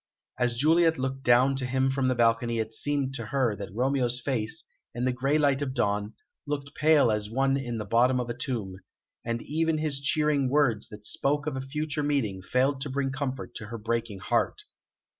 As 0.39 0.55
Juliet 0.55 0.97
looked 0.97 1.21
down 1.21 1.55
to 1.57 1.65
him 1.67 1.91
from 1.91 2.07
the 2.07 2.15
balcony 2.15 2.57
it 2.57 2.73
seemed 2.73 3.13
to 3.13 3.27
her 3.27 3.55
that 3.55 3.71
Romeo's 3.71 4.19
face, 4.19 4.63
in 4.95 5.05
the 5.05 5.13
gray 5.13 5.37
light 5.37 5.61
of 5.61 5.75
dawn, 5.75 6.15
looked 6.47 6.73
pale 6.73 7.11
as 7.11 7.29
one 7.29 7.55
in 7.55 7.77
the 7.77 7.85
bottom 7.85 8.19
of 8.19 8.27
a 8.27 8.33
tomb, 8.33 8.77
and 9.23 9.43
even 9.43 9.77
his 9.77 9.99
cheering 10.01 10.49
words 10.49 10.87
that 10.89 11.05
spoke 11.05 11.45
of 11.45 11.55
a 11.55 11.61
future 11.61 12.01
meeting 12.01 12.41
failed 12.41 12.81
to 12.81 12.89
bring 12.89 13.11
comfort 13.11 13.53
to 13.53 13.67
her 13.67 13.77
breaking 13.77 14.17
heart. 14.17 14.63